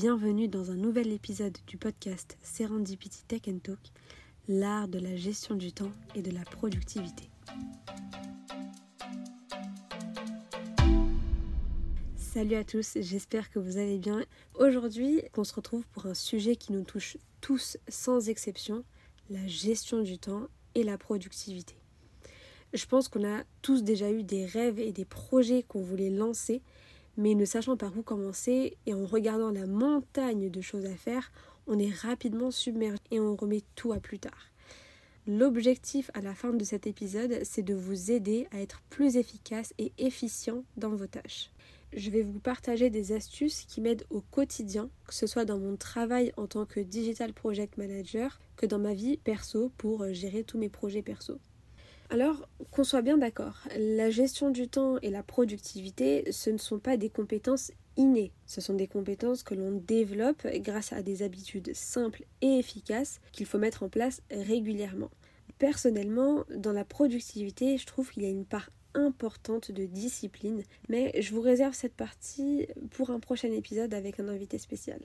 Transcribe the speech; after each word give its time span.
Bienvenue 0.00 0.46
dans 0.46 0.70
un 0.70 0.76
nouvel 0.76 1.10
épisode 1.10 1.58
du 1.66 1.76
podcast 1.76 2.38
Serendipity 2.40 3.24
Tech 3.24 3.42
Talk, 3.64 3.80
l'art 4.46 4.86
de 4.86 5.00
la 5.00 5.16
gestion 5.16 5.56
du 5.56 5.72
temps 5.72 5.90
et 6.14 6.22
de 6.22 6.30
la 6.30 6.42
productivité. 6.42 7.28
Salut 12.16 12.54
à 12.54 12.62
tous, 12.62 12.96
j'espère 13.00 13.50
que 13.50 13.58
vous 13.58 13.76
allez 13.76 13.98
bien. 13.98 14.24
Aujourd'hui, 14.54 15.22
on 15.36 15.42
se 15.42 15.52
retrouve 15.52 15.84
pour 15.88 16.06
un 16.06 16.14
sujet 16.14 16.54
qui 16.54 16.72
nous 16.72 16.84
touche 16.84 17.16
tous 17.40 17.76
sans 17.88 18.28
exception, 18.28 18.84
la 19.30 19.48
gestion 19.48 20.02
du 20.02 20.16
temps 20.16 20.46
et 20.76 20.84
la 20.84 20.96
productivité. 20.96 21.74
Je 22.72 22.86
pense 22.86 23.08
qu'on 23.08 23.26
a 23.26 23.42
tous 23.62 23.82
déjà 23.82 24.12
eu 24.12 24.22
des 24.22 24.46
rêves 24.46 24.78
et 24.78 24.92
des 24.92 25.06
projets 25.06 25.64
qu'on 25.64 25.82
voulait 25.82 26.10
lancer, 26.10 26.62
mais 27.18 27.34
ne 27.34 27.44
sachant 27.44 27.76
par 27.76 27.94
où 27.98 28.02
commencer 28.02 28.78
et 28.86 28.94
en 28.94 29.04
regardant 29.04 29.50
la 29.50 29.66
montagne 29.66 30.48
de 30.48 30.60
choses 30.60 30.86
à 30.86 30.94
faire, 30.94 31.30
on 31.66 31.78
est 31.78 31.92
rapidement 31.92 32.50
submergé 32.50 33.02
et 33.10 33.20
on 33.20 33.34
remet 33.34 33.62
tout 33.74 33.92
à 33.92 33.98
plus 33.98 34.20
tard. 34.20 34.52
L'objectif 35.26 36.10
à 36.14 36.22
la 36.22 36.34
fin 36.34 36.54
de 36.54 36.64
cet 36.64 36.86
épisode, 36.86 37.40
c'est 37.42 37.62
de 37.62 37.74
vous 37.74 38.12
aider 38.12 38.46
à 38.52 38.62
être 38.62 38.80
plus 38.88 39.16
efficace 39.16 39.74
et 39.76 39.92
efficient 39.98 40.64
dans 40.78 40.94
vos 40.94 41.06
tâches. 41.06 41.50
Je 41.92 42.08
vais 42.10 42.22
vous 42.22 42.38
partager 42.38 42.88
des 42.88 43.12
astuces 43.12 43.64
qui 43.66 43.80
m'aident 43.80 44.06
au 44.10 44.20
quotidien, 44.20 44.88
que 45.06 45.14
ce 45.14 45.26
soit 45.26 45.44
dans 45.44 45.58
mon 45.58 45.76
travail 45.76 46.32
en 46.36 46.46
tant 46.46 46.66
que 46.66 46.80
Digital 46.80 47.32
Project 47.32 47.78
Manager, 47.78 48.38
que 48.56 48.66
dans 48.66 48.78
ma 48.78 48.94
vie 48.94 49.16
perso 49.16 49.72
pour 49.76 50.06
gérer 50.12 50.44
tous 50.44 50.58
mes 50.58 50.68
projets 50.68 51.02
perso. 51.02 51.38
Alors, 52.10 52.48
qu'on 52.70 52.84
soit 52.84 53.02
bien 53.02 53.18
d'accord, 53.18 53.68
la 53.76 54.08
gestion 54.08 54.50
du 54.50 54.66
temps 54.66 54.98
et 55.02 55.10
la 55.10 55.22
productivité, 55.22 56.32
ce 56.32 56.48
ne 56.48 56.56
sont 56.56 56.78
pas 56.78 56.96
des 56.96 57.10
compétences 57.10 57.70
innées, 57.98 58.32
ce 58.46 58.62
sont 58.62 58.72
des 58.72 58.86
compétences 58.86 59.42
que 59.42 59.54
l'on 59.54 59.72
développe 59.72 60.46
grâce 60.54 60.94
à 60.94 61.02
des 61.02 61.22
habitudes 61.22 61.74
simples 61.74 62.24
et 62.40 62.58
efficaces 62.58 63.20
qu'il 63.32 63.44
faut 63.44 63.58
mettre 63.58 63.82
en 63.82 63.90
place 63.90 64.22
régulièrement. 64.30 65.10
Personnellement, 65.58 66.44
dans 66.56 66.72
la 66.72 66.86
productivité, 66.86 67.76
je 67.76 67.84
trouve 67.84 68.10
qu'il 68.10 68.22
y 68.22 68.26
a 68.26 68.30
une 68.30 68.46
part 68.46 68.70
importante 68.94 69.70
de 69.70 69.84
discipline, 69.84 70.62
mais 70.88 71.20
je 71.20 71.34
vous 71.34 71.42
réserve 71.42 71.74
cette 71.74 71.94
partie 71.94 72.68
pour 72.90 73.10
un 73.10 73.20
prochain 73.20 73.52
épisode 73.52 73.92
avec 73.92 74.18
un 74.18 74.28
invité 74.28 74.56
spécial. 74.56 75.00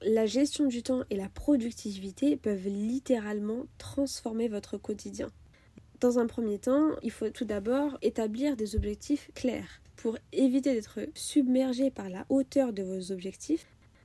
La 0.00 0.24
gestion 0.24 0.66
du 0.66 0.82
temps 0.82 1.02
et 1.10 1.16
la 1.16 1.28
productivité 1.28 2.36
peuvent 2.36 2.66
littéralement 2.66 3.66
transformer 3.76 4.48
votre 4.48 4.78
quotidien. 4.78 5.30
Dans 6.04 6.18
un 6.18 6.26
premier 6.26 6.58
temps, 6.58 6.90
il 7.02 7.10
faut 7.10 7.30
tout 7.30 7.46
d'abord 7.46 7.96
établir 8.02 8.56
des 8.56 8.76
objectifs 8.76 9.30
clairs. 9.34 9.80
Pour 9.96 10.18
éviter 10.32 10.74
d'être 10.74 10.98
submergé 11.14 11.90
par 11.90 12.10
la 12.10 12.26
hauteur 12.28 12.74
de 12.74 12.82
vos 12.82 13.10
objectifs, 13.10 13.64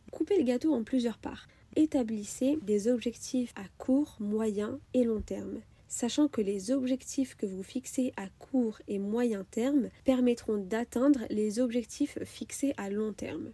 coupez 0.10 0.38
le 0.38 0.46
gâteau 0.46 0.74
en 0.74 0.86
plusieurs 0.86 1.18
parts. 1.18 1.50
Établissez 1.76 2.58
des 2.62 2.88
objectifs 2.88 3.52
à 3.58 3.66
court, 3.78 4.16
moyen 4.22 4.80
et 4.94 5.04
long 5.04 5.20
terme 5.20 5.60
sachant 5.90 6.28
que 6.28 6.40
les 6.40 6.72
objectifs 6.72 7.36
que 7.36 7.48
vous 7.48 7.64
fixez 7.64 8.14
à 8.16 8.28
court 8.38 8.80
et 8.88 9.00
moyen 9.00 9.44
terme 9.52 9.90
permettront 10.06 10.58
d'atteindre 10.58 11.22
les 11.32 11.60
objectifs 11.60 12.18
fixés 12.24 12.76
à 12.78 12.92
long 12.92 13.12
terme. 13.12 13.52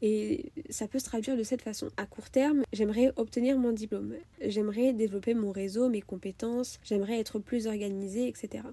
Et 0.00 0.52
ça 0.70 0.86
peut 0.86 0.98
se 0.98 1.04
traduire 1.04 1.36
de 1.36 1.42
cette 1.42 1.62
façon. 1.62 1.88
À 1.96 2.06
court 2.06 2.30
terme, 2.30 2.62
j'aimerais 2.72 3.12
obtenir 3.16 3.58
mon 3.58 3.72
diplôme. 3.72 4.14
J'aimerais 4.40 4.92
développer 4.92 5.34
mon 5.34 5.50
réseau, 5.50 5.88
mes 5.88 6.02
compétences. 6.02 6.78
J'aimerais 6.84 7.18
être 7.18 7.38
plus 7.38 7.66
organisée, 7.66 8.28
etc. 8.28 8.64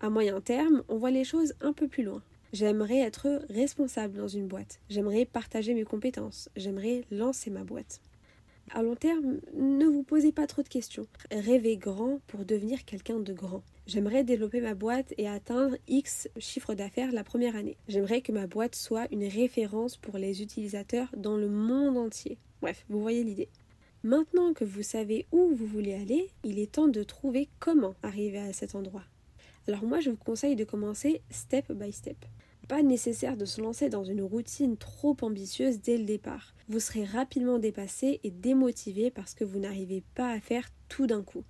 À 0.00 0.10
moyen 0.10 0.40
terme, 0.40 0.82
on 0.88 0.96
voit 0.96 1.10
les 1.10 1.24
choses 1.24 1.54
un 1.60 1.72
peu 1.72 1.88
plus 1.88 2.04
loin. 2.04 2.22
J'aimerais 2.52 3.00
être 3.00 3.42
responsable 3.50 4.16
dans 4.16 4.28
une 4.28 4.46
boîte. 4.46 4.80
J'aimerais 4.88 5.26
partager 5.26 5.74
mes 5.74 5.84
compétences. 5.84 6.48
J'aimerais 6.56 7.04
lancer 7.10 7.50
ma 7.50 7.64
boîte. 7.64 8.00
À 8.74 8.82
long 8.82 8.96
terme, 8.96 9.38
ne 9.54 9.86
vous 9.86 10.02
posez 10.02 10.30
pas 10.30 10.46
trop 10.46 10.62
de 10.62 10.68
questions. 10.68 11.06
Rêvez 11.30 11.76
grand 11.76 12.20
pour 12.26 12.44
devenir 12.44 12.84
quelqu'un 12.84 13.18
de 13.18 13.32
grand. 13.32 13.62
J'aimerais 13.86 14.24
développer 14.24 14.60
ma 14.60 14.74
boîte 14.74 15.14
et 15.16 15.26
atteindre 15.26 15.76
X 15.88 16.28
chiffre 16.38 16.74
d'affaires 16.74 17.12
la 17.12 17.24
première 17.24 17.56
année. 17.56 17.78
J'aimerais 17.88 18.20
que 18.20 18.32
ma 18.32 18.46
boîte 18.46 18.74
soit 18.74 19.06
une 19.10 19.24
référence 19.24 19.96
pour 19.96 20.18
les 20.18 20.42
utilisateurs 20.42 21.08
dans 21.16 21.36
le 21.36 21.48
monde 21.48 21.96
entier. 21.96 22.36
Bref, 22.60 22.84
vous 22.90 23.00
voyez 23.00 23.24
l'idée. 23.24 23.48
Maintenant 24.02 24.52
que 24.52 24.64
vous 24.64 24.82
savez 24.82 25.26
où 25.32 25.48
vous 25.54 25.66
voulez 25.66 25.94
aller, 25.94 26.30
il 26.44 26.58
est 26.58 26.72
temps 26.72 26.88
de 26.88 27.02
trouver 27.02 27.48
comment 27.60 27.94
arriver 28.02 28.38
à 28.38 28.52
cet 28.52 28.74
endroit. 28.74 29.04
Alors 29.66 29.84
moi, 29.84 30.00
je 30.00 30.10
vous 30.10 30.16
conseille 30.16 30.56
de 30.56 30.64
commencer 30.64 31.22
step 31.30 31.72
by 31.72 31.90
step. 31.90 32.16
Pas 32.68 32.82
nécessaire 32.82 33.38
de 33.38 33.46
se 33.46 33.62
lancer 33.62 33.88
dans 33.88 34.04
une 34.04 34.22
routine 34.22 34.76
trop 34.76 35.16
ambitieuse 35.22 35.80
dès 35.80 35.96
le 35.96 36.04
départ. 36.04 36.54
Vous 36.68 36.80
serez 36.80 37.04
rapidement 37.04 37.58
dépassé 37.58 38.20
et 38.22 38.30
démotivé 38.30 39.10
parce 39.10 39.34
que 39.34 39.44
vous 39.44 39.58
n'arrivez 39.58 40.02
pas 40.14 40.30
à 40.30 40.40
faire 40.40 40.68
tout 40.90 41.06
d'un 41.06 41.22
coup. 41.22 41.44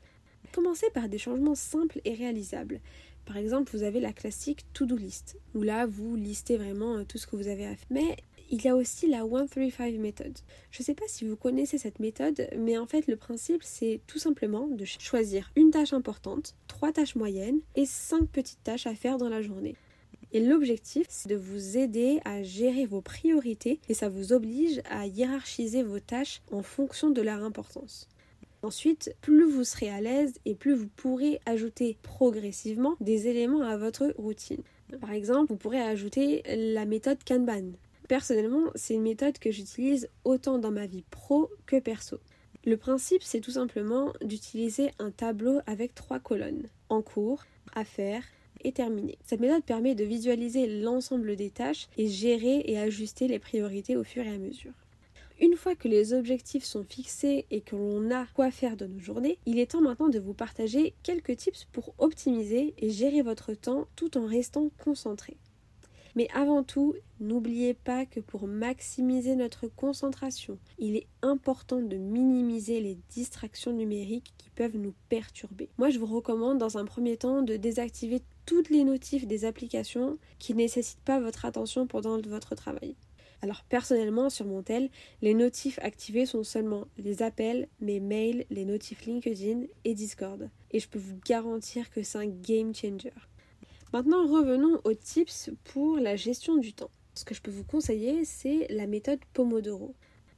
Commencez 0.53 0.89
par 0.91 1.09
des 1.09 1.19
changements 1.19 1.57
simples 1.57 2.01
et 2.05 2.15
réalisables. 2.15 2.81
Par 3.27 3.37
exemple, 3.37 3.77
vous 3.77 3.83
avez 3.83 4.01
la 4.01 4.13
classique 4.13 4.65
to-do 4.73 4.97
list, 4.97 5.39
où 5.55 5.63
là, 5.63 5.87
vous 5.87 6.17
listez 6.17 6.57
vraiment 6.57 6.97
euh, 6.97 7.05
tout 7.05 7.19
ce 7.19 7.27
que 7.27 7.37
vous 7.37 7.49
avez 7.49 7.67
à 7.67 7.77
faire. 7.77 7.87
Mais 7.91 8.17
il 8.51 8.65
y 8.65 8.69
a 8.69 8.77
aussi 8.77 9.07
la 9.09 9.21
135 9.29 9.95
méthode. 9.99 10.39
Je 10.71 10.83
ne 10.83 10.85
sais 10.85 10.95
pas 10.95 11.05
si 11.09 11.27
vous 11.27 11.37
connaissez 11.37 11.77
cette 11.77 11.99
méthode, 11.99 12.49
mais 12.57 12.79
en 12.79 12.87
fait, 12.87 13.07
le 13.07 13.17
principe, 13.17 13.63
c'est 13.63 14.01
tout 14.07 14.19
simplement 14.19 14.69
de 14.69 14.85
choisir 14.85 15.51
une 15.57 15.71
tâche 15.71 15.93
importante, 15.93 16.55
trois 16.69 16.93
tâches 16.93 17.17
moyennes 17.17 17.61
et 17.75 17.85
cinq 17.85 18.27
petites 18.31 18.63
tâches 18.63 18.87
à 18.87 18.95
faire 18.95 19.19
dans 19.19 19.29
la 19.29 19.43
journée. 19.43 19.77
Et 20.33 20.41
l'objectif, 20.41 21.07
c'est 21.09 21.29
de 21.29 21.37
vous 21.37 21.79
aider 21.79 22.21
à 22.25 22.43
gérer 22.43 22.85
vos 22.85 23.01
priorités 23.01 23.81
et 23.89 23.95
ça 23.95 24.09
vous 24.09 24.33
oblige 24.33 24.83
à 24.91 25.07
hiérarchiser 25.07 25.83
vos 25.83 26.01
tâches 26.01 26.43
en 26.53 26.63
fonction 26.63 27.11
de 27.11 27.23
leur 27.23 27.43
importance. 27.43 28.09
Ensuite, 28.63 29.15
plus 29.21 29.49
vous 29.49 29.65
serez 29.65 29.89
à 29.89 30.01
l'aise 30.01 30.35
et 30.45 30.55
plus 30.55 30.75
vous 30.75 30.89
pourrez 30.97 31.41
ajouter 31.47 31.97
progressivement 32.03 32.97
des 33.01 33.29
éléments 33.29 33.63
à 33.63 33.77
votre 33.77 34.13
routine. 34.19 34.63
Par 35.01 35.13
exemple, 35.13 35.53
vous 35.53 35.59
pourrez 35.59 35.81
ajouter 35.81 36.43
la 36.47 36.85
méthode 36.85 37.23
Kanban. 37.25 37.73
Personnellement, 38.09 38.65
c'est 38.75 38.95
une 38.95 39.03
méthode 39.03 39.39
que 39.39 39.51
j'utilise 39.51 40.09
autant 40.25 40.59
dans 40.59 40.71
ma 40.71 40.87
vie 40.87 41.05
pro 41.11 41.51
que 41.67 41.79
perso. 41.79 42.19
Le 42.65 42.77
principe, 42.77 43.23
c'est 43.23 43.41
tout 43.41 43.53
simplement 43.53 44.13
d'utiliser 44.23 44.91
un 44.99 45.11
tableau 45.11 45.61
avec 45.67 45.95
trois 45.95 46.19
colonnes 46.19 46.67
en 46.89 47.01
cours, 47.01 47.45
à 47.75 47.85
faire 47.85 48.25
Cette 48.65 49.41
méthode 49.41 49.65
permet 49.65 49.95
de 49.95 50.05
visualiser 50.05 50.81
l'ensemble 50.81 51.37
des 51.37 51.51
tâches 51.51 51.89
et 51.97 52.09
gérer 52.09 52.63
et 52.67 52.79
ajuster 52.79 53.29
les 53.29 53.39
priorités 53.39 53.97
au 53.97 54.05
fur 54.05 54.25
et 54.25 54.35
à 54.35 54.39
mesure. 54.39 54.73
Une 55.41 55.55
fois 55.55 55.77
que 55.77 55.87
les 55.87 56.15
objectifs 56.15 56.65
sont 56.65 56.83
fixés 56.83 57.47
et 57.53 57.61
que 57.61 57.77
l'on 57.77 58.11
a 58.11 58.27
quoi 58.35 58.51
faire 58.51 58.77
de 58.77 58.87
nos 58.87 58.99
journées, 58.99 59.39
il 59.47 59.61
est 59.61 59.71
temps 59.71 59.81
maintenant 59.81 60.09
de 60.09 60.19
vous 60.19 60.35
partager 60.35 60.95
quelques 61.05 61.37
tips 61.37 61.67
pour 61.71 61.95
optimiser 61.99 62.75
et 62.79 62.91
gérer 62.91 63.23
votre 63.23 63.55
temps 63.55 63.87
tout 63.95 64.19
en 64.19 64.27
restant 64.27 64.71
concentré. 64.83 65.37
Mais 66.17 66.29
avant 66.35 66.63
tout, 66.63 66.95
n'oubliez 67.21 67.75
pas 67.75 68.07
que 68.07 68.21
pour 68.21 68.47
maximiser 68.47 69.37
notre 69.37 69.69
concentration, 69.69 70.59
il 70.79 70.97
est 70.97 71.07
important 71.23 71.81
de 71.81 71.97
minimiser 71.97 72.81
les 72.81 72.99
distractions 73.11 73.73
numériques 73.73 74.33
qui 74.39 74.51
peuvent 74.51 74.77
nous 74.77 74.95
perturber. 75.09 75.69
Moi, 75.79 75.91
je 75.91 75.99
vous 75.99 76.07
recommande 76.07 76.59
dans 76.59 76.79
un 76.79 76.85
premier 76.85 77.17
temps 77.17 77.43
de 77.43 77.57
désactiver 77.57 78.23
toutes 78.47 78.71
les 78.71 78.85
notifs 78.85 79.27
des 79.27 79.45
applications 79.45 80.19
qui 80.39 80.53
ne 80.55 80.59
nécessitent 80.59 81.05
pas 81.05 81.21
votre 81.21 81.45
attention 81.45 81.87
pendant 81.87 82.21
votre 82.21 82.55
travail. 82.55 82.97
Alors 83.41 83.63
personnellement 83.69 84.31
sur 84.31 84.47
mon 84.47 84.63
tel, 84.63 84.91
les 85.23 85.35
notifs 85.35 85.79
activés 85.83 86.27
sont 86.27 86.43
seulement 86.43 86.89
les 86.97 87.23
appels, 87.23 87.69
mes 87.81 88.01
mails, 88.01 88.47
les 88.51 88.65
notifs 88.65 89.07
LinkedIn 89.07 89.63
et 89.85 89.95
Discord. 89.95 90.51
Et 90.73 90.81
je 90.81 90.89
peux 90.89 90.99
vous 90.99 91.19
garantir 91.25 91.91
que 91.91 92.03
c'est 92.03 92.19
un 92.19 92.27
game 92.27 92.75
changer. 92.75 93.13
Maintenant 93.95 94.27
revenons 94.27 94.79
aux 94.85 94.93
tips 94.93 95.51
pour 95.65 95.97
la 95.97 96.15
gestion 96.15 96.57
du 96.57 96.75
temps. 96.75 96.91
Ce 97.15 97.25
que 97.25 97.35
je 97.35 97.41
peux 97.41 97.51
vous 97.51 97.65
conseiller, 97.65 98.27
c'est 98.27 98.67
la 98.69 98.87
méthode 98.87 99.21
Pomodoro. 99.33 99.95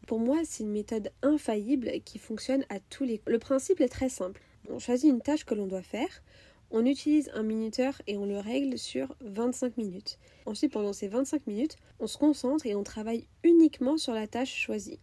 Pour 0.07 0.21
moi, 0.21 0.39
c'est 0.45 0.63
une 0.63 0.71
méthode 0.71 1.11
infaillible 1.23 1.91
qui 2.05 2.21
fonctionne 2.21 2.65
à 2.69 2.79
tous 2.79 3.03
les 3.03 3.21
Le 3.27 3.41
principe 3.41 3.81
est 3.81 3.89
très 3.89 4.09
simple. 4.09 4.41
On 4.69 4.79
choisit 4.79 5.11
une 5.11 5.21
tâche 5.21 5.45
que 5.45 5.55
l'on 5.55 5.67
doit 5.67 5.83
faire, 5.83 6.23
on 6.71 6.87
utilise 6.87 7.29
un 7.35 7.43
minuteur 7.43 8.01
et 8.07 8.17
on 8.17 8.25
le 8.25 8.39
règle 8.39 8.79
sur 8.79 9.17
25 9.23 9.77
minutes. 9.77 10.21
Ensuite, 10.47 10.73
pendant 10.73 10.93
ces 10.93 11.09
25 11.09 11.49
minutes, 11.49 11.77
on 11.99 12.07
se 12.07 12.19
concentre 12.19 12.67
et 12.67 12.77
on 12.77 12.85
travaille 12.85 13.27
uniquement 13.43 13.97
sur 13.97 14.15
la 14.15 14.29
tâche 14.29 14.55
choisie. 14.55 15.01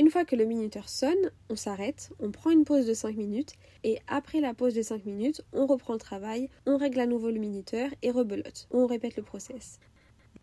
Une 0.00 0.08
fois 0.08 0.24
que 0.24 0.34
le 0.34 0.46
minuteur 0.46 0.88
sonne, 0.88 1.30
on 1.50 1.56
s'arrête, 1.56 2.08
on 2.20 2.30
prend 2.30 2.48
une 2.48 2.64
pause 2.64 2.86
de 2.86 2.94
5 2.94 3.14
minutes 3.16 3.52
et 3.84 3.98
après 4.08 4.40
la 4.40 4.54
pause 4.54 4.72
de 4.72 4.80
5 4.80 5.04
minutes, 5.04 5.42
on 5.52 5.66
reprend 5.66 5.92
le 5.92 5.98
travail, 5.98 6.48
on 6.64 6.78
règle 6.78 7.00
à 7.00 7.06
nouveau 7.06 7.30
le 7.30 7.38
minuteur 7.38 7.90
et 8.00 8.10
rebelote. 8.10 8.66
On 8.70 8.86
répète 8.86 9.16
le 9.16 9.22
process. 9.22 9.78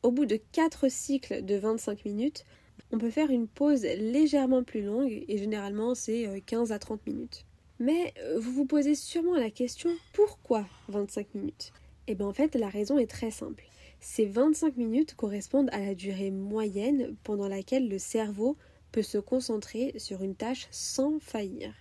Au 0.03 0.11
bout 0.11 0.27
de 0.27 0.39
4 0.51 0.91
cycles 0.91 1.43
de 1.43 1.55
25 1.55 2.05
minutes, 2.05 2.45
on 2.91 2.99
peut 2.99 3.09
faire 3.09 3.31
une 3.31 3.47
pause 3.47 3.81
légèrement 3.81 4.63
plus 4.63 4.83
longue 4.83 5.25
et 5.27 5.37
généralement 5.39 5.95
c'est 5.95 6.43
15 6.45 6.71
euh, 6.71 6.75
à 6.75 6.77
30 6.77 7.07
minutes. 7.07 7.43
Mais 7.79 8.13
euh, 8.19 8.37
vous 8.37 8.51
vous 8.51 8.65
posez 8.65 8.93
sûrement 8.93 9.37
la 9.37 9.49
question 9.49 9.89
pourquoi 10.13 10.67
25 10.89 11.33
minutes? 11.33 11.73
Eh 12.05 12.13
bien 12.13 12.27
en 12.27 12.33
fait 12.33 12.53
la 12.53 12.69
raison 12.69 12.99
est 12.99 13.09
très 13.09 13.31
simple. 13.31 13.63
Ces 14.01 14.27
25 14.27 14.77
minutes 14.77 15.15
correspondent 15.15 15.71
à 15.71 15.79
la 15.79 15.95
durée 15.95 16.29
moyenne 16.29 17.15
pendant 17.23 17.47
laquelle 17.47 17.89
le 17.89 17.97
cerveau 17.97 18.55
peut 18.91 19.03
se 19.03 19.17
concentrer 19.17 19.93
sur 19.97 20.21
une 20.21 20.35
tâche 20.35 20.67
sans 20.71 21.19
faillir. 21.19 21.73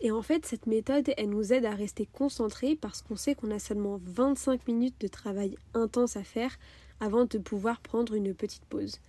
Et 0.00 0.10
en 0.10 0.22
fait, 0.22 0.44
cette 0.44 0.66
méthode, 0.66 1.12
elle 1.16 1.30
nous 1.30 1.52
aide 1.52 1.64
à 1.64 1.74
rester 1.74 2.06
concentrés 2.06 2.76
parce 2.76 3.00
qu'on 3.00 3.16
sait 3.16 3.34
qu'on 3.34 3.50
a 3.50 3.58
seulement 3.58 4.00
25 4.02 4.66
minutes 4.66 5.00
de 5.00 5.08
travail 5.08 5.56
intense 5.72 6.16
à 6.16 6.24
faire 6.24 6.56
avant 7.00 7.24
de 7.24 7.38
pouvoir 7.38 7.80
prendre 7.80 8.14
une 8.14 8.34
petite 8.34 8.64
pause. 8.66 9.00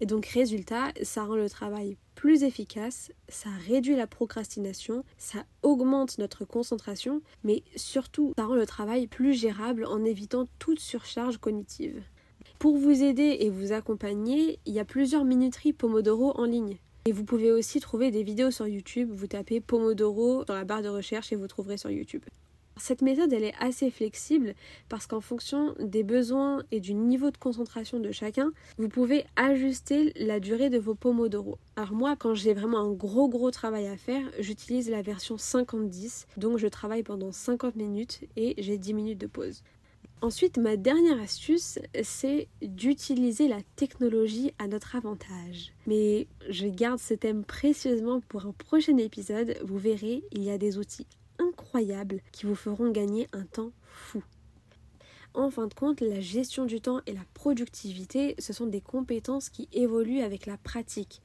Et 0.00 0.06
donc 0.06 0.26
résultat, 0.26 0.92
ça 1.02 1.24
rend 1.24 1.36
le 1.36 1.48
travail 1.48 1.96
plus 2.14 2.42
efficace, 2.42 3.12
ça 3.28 3.50
réduit 3.68 3.94
la 3.94 4.06
procrastination, 4.06 5.04
ça 5.16 5.44
augmente 5.62 6.18
notre 6.18 6.44
concentration, 6.44 7.22
mais 7.44 7.62
surtout 7.76 8.32
ça 8.36 8.46
rend 8.46 8.56
le 8.56 8.66
travail 8.66 9.06
plus 9.06 9.32
gérable 9.32 9.84
en 9.84 10.04
évitant 10.04 10.48
toute 10.58 10.80
surcharge 10.80 11.38
cognitive. 11.38 12.02
Pour 12.58 12.76
vous 12.78 13.02
aider 13.02 13.38
et 13.40 13.50
vous 13.50 13.72
accompagner, 13.72 14.58
il 14.66 14.74
y 14.74 14.80
a 14.80 14.84
plusieurs 14.84 15.24
minuteries 15.24 15.72
Pomodoro 15.72 16.32
en 16.36 16.44
ligne. 16.44 16.78
Et 17.04 17.10
vous 17.10 17.24
pouvez 17.24 17.50
aussi 17.50 17.80
trouver 17.80 18.12
des 18.12 18.22
vidéos 18.22 18.52
sur 18.52 18.68
YouTube, 18.68 19.10
vous 19.12 19.26
tapez 19.26 19.60
Pomodoro 19.60 20.44
dans 20.44 20.54
la 20.54 20.64
barre 20.64 20.82
de 20.82 20.88
recherche 20.88 21.32
et 21.32 21.36
vous 21.36 21.48
trouverez 21.48 21.76
sur 21.76 21.90
YouTube. 21.90 22.22
Cette 22.76 23.02
méthode, 23.02 23.32
elle 23.32 23.42
est 23.42 23.54
assez 23.58 23.90
flexible 23.90 24.54
parce 24.88 25.08
qu'en 25.08 25.20
fonction 25.20 25.74
des 25.80 26.04
besoins 26.04 26.62
et 26.70 26.78
du 26.78 26.94
niveau 26.94 27.32
de 27.32 27.36
concentration 27.36 27.98
de 27.98 28.12
chacun, 28.12 28.52
vous 28.78 28.88
pouvez 28.88 29.26
ajuster 29.34 30.12
la 30.14 30.38
durée 30.38 30.70
de 30.70 30.78
vos 30.78 30.94
pomodoro. 30.94 31.58
Alors 31.74 31.92
moi, 31.92 32.14
quand 32.16 32.34
j'ai 32.34 32.54
vraiment 32.54 32.78
un 32.78 32.92
gros 32.92 33.28
gros 33.28 33.50
travail 33.50 33.88
à 33.88 33.96
faire, 33.96 34.22
j'utilise 34.38 34.88
la 34.88 35.02
version 35.02 35.34
50-10, 35.34 36.26
donc 36.36 36.58
je 36.58 36.68
travaille 36.68 37.02
pendant 37.02 37.32
50 37.32 37.74
minutes 37.74 38.20
et 38.36 38.54
j'ai 38.58 38.78
10 38.78 38.94
minutes 38.94 39.20
de 39.20 39.26
pause. 39.26 39.64
Ensuite, 40.22 40.56
ma 40.56 40.76
dernière 40.76 41.20
astuce, 41.20 41.80
c'est 42.04 42.46
d'utiliser 42.62 43.48
la 43.48 43.60
technologie 43.74 44.52
à 44.60 44.68
notre 44.68 44.94
avantage. 44.94 45.72
Mais 45.88 46.28
je 46.48 46.68
garde 46.68 47.00
ce 47.00 47.14
thème 47.14 47.44
précieusement 47.44 48.20
pour 48.28 48.46
un 48.46 48.52
prochain 48.52 48.96
épisode. 48.98 49.56
Vous 49.64 49.78
verrez, 49.78 50.22
il 50.30 50.44
y 50.44 50.50
a 50.50 50.58
des 50.58 50.78
outils 50.78 51.08
incroyables 51.40 52.20
qui 52.30 52.46
vous 52.46 52.54
feront 52.54 52.92
gagner 52.92 53.26
un 53.32 53.42
temps 53.42 53.72
fou. 53.84 54.22
En 55.34 55.50
fin 55.50 55.66
de 55.66 55.74
compte, 55.74 56.00
la 56.00 56.20
gestion 56.20 56.66
du 56.66 56.80
temps 56.80 57.00
et 57.06 57.14
la 57.14 57.24
productivité, 57.34 58.36
ce 58.38 58.52
sont 58.52 58.66
des 58.66 58.80
compétences 58.80 59.48
qui 59.48 59.68
évoluent 59.72 60.22
avec 60.22 60.46
la 60.46 60.56
pratique. 60.56 61.20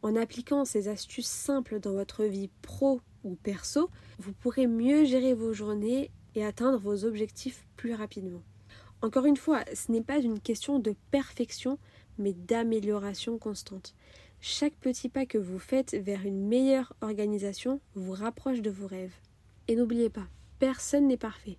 En 0.00 0.16
appliquant 0.16 0.64
ces 0.64 0.88
astuces 0.88 1.26
simples 1.26 1.78
dans 1.78 1.92
votre 1.92 2.24
vie 2.24 2.48
pro 2.62 3.02
ou 3.22 3.34
perso, 3.34 3.90
vous 4.18 4.32
pourrez 4.32 4.66
mieux 4.66 5.04
gérer 5.04 5.34
vos 5.34 5.52
journées 5.52 6.10
et 6.34 6.44
atteindre 6.44 6.78
vos 6.78 7.04
objectifs 7.04 7.66
plus 7.76 7.94
rapidement. 7.94 8.42
Encore 9.02 9.26
une 9.26 9.36
fois, 9.36 9.64
ce 9.74 9.92
n'est 9.92 10.02
pas 10.02 10.18
une 10.18 10.40
question 10.40 10.78
de 10.78 10.94
perfection, 11.10 11.78
mais 12.18 12.32
d'amélioration 12.32 13.38
constante. 13.38 13.94
Chaque 14.40 14.74
petit 14.74 15.08
pas 15.08 15.26
que 15.26 15.38
vous 15.38 15.58
faites 15.58 15.94
vers 15.94 16.24
une 16.26 16.46
meilleure 16.46 16.92
organisation 17.00 17.80
vous 17.94 18.12
rapproche 18.12 18.62
de 18.62 18.70
vos 18.70 18.86
rêves. 18.86 19.14
Et 19.68 19.76
n'oubliez 19.76 20.10
pas, 20.10 20.26
personne 20.58 21.06
n'est 21.06 21.16
parfait. 21.16 21.58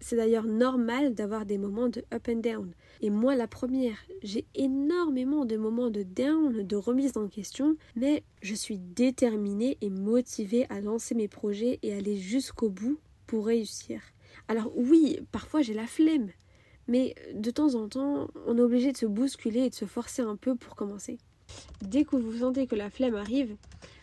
C'est 0.00 0.16
d'ailleurs 0.16 0.46
normal 0.46 1.14
d'avoir 1.14 1.46
des 1.46 1.58
moments 1.58 1.88
de 1.88 2.04
up 2.12 2.28
and 2.28 2.40
down. 2.40 2.72
Et 3.00 3.10
moi, 3.10 3.36
la 3.36 3.46
première, 3.46 3.98
j'ai 4.24 4.46
énormément 4.56 5.44
de 5.44 5.56
moments 5.56 5.90
de 5.90 6.02
down, 6.02 6.66
de 6.66 6.76
remise 6.76 7.16
en 7.16 7.28
question, 7.28 7.76
mais 7.94 8.24
je 8.42 8.54
suis 8.54 8.78
déterminée 8.78 9.78
et 9.80 9.90
motivée 9.90 10.66
à 10.70 10.80
lancer 10.80 11.14
mes 11.14 11.28
projets 11.28 11.78
et 11.82 11.94
aller 11.94 12.16
jusqu'au 12.16 12.68
bout 12.68 12.98
réussir. 13.40 14.00
Alors 14.48 14.72
oui, 14.76 15.20
parfois 15.30 15.62
j'ai 15.62 15.74
la 15.74 15.86
flemme, 15.86 16.30
mais 16.88 17.14
de 17.34 17.50
temps 17.50 17.74
en 17.74 17.88
temps, 17.88 18.28
on 18.46 18.58
est 18.58 18.62
obligé 18.62 18.92
de 18.92 18.96
se 18.96 19.06
bousculer 19.06 19.60
et 19.60 19.70
de 19.70 19.74
se 19.74 19.84
forcer 19.84 20.22
un 20.22 20.36
peu 20.36 20.54
pour 20.56 20.74
commencer. 20.74 21.18
Dès 21.82 22.04
que 22.04 22.16
vous 22.16 22.38
sentez 22.38 22.66
que 22.66 22.74
la 22.74 22.90
flemme 22.90 23.14
arrive, 23.14 23.56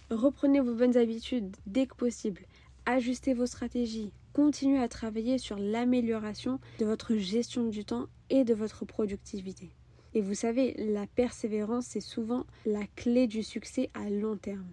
reprenez 0.09 0.59
vos 0.59 0.73
bonnes 0.73 0.97
habitudes 0.97 1.55
dès 1.65 1.87
que 1.87 1.95
possible. 1.95 2.41
Ajustez 2.85 3.33
vos 3.33 3.45
stratégies. 3.45 4.11
Continuez 4.33 4.79
à 4.79 4.87
travailler 4.87 5.37
sur 5.37 5.57
l'amélioration 5.57 6.59
de 6.79 6.85
votre 6.85 7.15
gestion 7.15 7.67
du 7.67 7.83
temps 7.83 8.07
et 8.29 8.43
de 8.43 8.53
votre 8.53 8.85
productivité. 8.85 9.69
Et 10.13 10.21
vous 10.21 10.33
savez, 10.33 10.73
la 10.77 11.05
persévérance, 11.05 11.85
c'est 11.87 11.99
souvent 11.99 12.45
la 12.65 12.85
clé 12.95 13.27
du 13.27 13.43
succès 13.43 13.89
à 13.93 14.09
long 14.09 14.37
terme. 14.37 14.65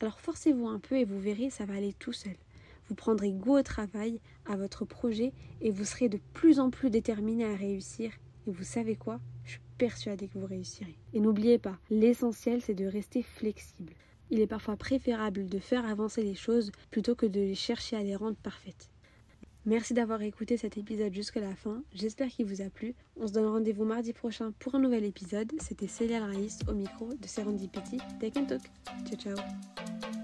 Alors 0.00 0.20
forcez-vous 0.20 0.66
un 0.66 0.80
peu 0.80 0.96
et 0.96 1.04
vous 1.04 1.20
verrez, 1.20 1.48
ça 1.48 1.64
va 1.64 1.74
aller 1.74 1.92
tout 1.92 2.12
seul. 2.12 2.34
Vous 2.88 2.94
prendrez 2.94 3.32
goût 3.32 3.58
au 3.58 3.62
travail, 3.62 4.20
à 4.46 4.56
votre 4.56 4.84
projet 4.84 5.32
et 5.60 5.70
vous 5.70 5.84
serez 5.84 6.08
de 6.08 6.18
plus 6.32 6.60
en 6.60 6.70
plus 6.70 6.90
déterminé 6.90 7.44
à 7.44 7.54
réussir. 7.54 8.12
Et 8.46 8.50
vous 8.50 8.64
savez 8.64 8.96
quoi? 8.96 9.20
Je 9.44 9.52
suis 9.52 9.60
persuadée 9.78 10.28
que 10.28 10.38
vous 10.38 10.46
réussirez. 10.46 10.96
Et 11.12 11.20
n'oubliez 11.20 11.58
pas, 11.58 11.78
l'essentiel 11.90 12.60
c'est 12.60 12.74
de 12.74 12.86
rester 12.86 13.22
flexible. 13.22 13.92
Il 14.30 14.40
est 14.40 14.46
parfois 14.46 14.76
préférable 14.76 15.46
de 15.46 15.58
faire 15.58 15.86
avancer 15.86 16.22
les 16.22 16.34
choses 16.34 16.72
plutôt 16.90 17.14
que 17.14 17.26
de 17.26 17.40
les 17.40 17.54
chercher 17.54 17.96
à 17.96 18.02
les 18.02 18.16
rendre 18.16 18.36
parfaites. 18.36 18.88
Merci 19.64 19.94
d'avoir 19.94 20.22
écouté 20.22 20.56
cet 20.56 20.76
épisode 20.76 21.14
jusqu'à 21.14 21.40
la 21.40 21.54
fin. 21.54 21.84
J'espère 21.94 22.28
qu'il 22.28 22.46
vous 22.46 22.62
a 22.62 22.70
plu. 22.70 22.94
On 23.20 23.28
se 23.28 23.32
donne 23.32 23.46
rendez-vous 23.46 23.84
mardi 23.84 24.12
prochain 24.12 24.52
pour 24.58 24.74
un 24.74 24.80
nouvel 24.80 25.04
épisode. 25.04 25.52
C'était 25.60 25.86
Célia 25.86 26.24
Raïs 26.24 26.58
au 26.66 26.72
micro 26.72 27.14
de 27.14 27.26
Serendipity 27.26 27.98
Take 28.20 28.40
and 28.40 28.46
Talk. 28.46 28.62
Ciao 29.06 29.36
ciao 29.36 30.21